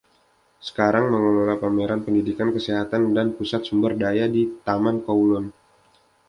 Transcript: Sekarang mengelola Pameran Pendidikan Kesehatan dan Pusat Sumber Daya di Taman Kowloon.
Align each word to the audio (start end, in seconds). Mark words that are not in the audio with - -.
Sekarang 0.67 1.05
mengelola 1.13 1.55
Pameran 1.63 2.01
Pendidikan 2.05 2.49
Kesehatan 2.55 3.03
dan 3.15 3.27
Pusat 3.37 3.61
Sumber 3.69 3.93
Daya 4.01 4.25
di 4.35 4.43
Taman 4.67 4.95
Kowloon. 5.05 5.45